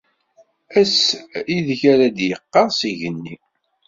Ass 0.81 0.99
ideg 1.55 1.81
ara 1.93 2.07
d-yeqqeṛṣ 2.09 2.79
igenni. 2.91 3.35